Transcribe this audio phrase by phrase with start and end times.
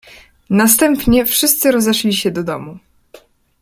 [0.49, 2.79] "Następnie wszyscy rozeszli się do domu."